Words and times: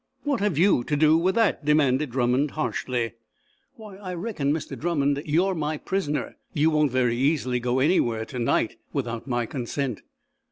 "What 0.23 0.39
have 0.39 0.57
you 0.57 0.83
to 0.85 0.97
do 0.97 1.15
with 1.15 1.35
that?" 1.35 1.63
demanded 1.63 2.09
Drummond, 2.09 2.49
harshly. 2.57 3.11
"Why, 3.75 3.97
I 3.97 4.15
reckon, 4.15 4.51
Mr. 4.51 4.75
Drummond, 4.75 5.21
you're 5.27 5.53
my 5.53 5.77
prisoner. 5.77 6.37
You 6.55 6.71
won't 6.71 6.89
very 6.91 7.15
easily 7.15 7.59
go 7.59 7.77
anywhere 7.77 8.25
to 8.25 8.39
night, 8.39 8.77
without 8.93 9.27
my 9.27 9.45
consent." 9.45 10.01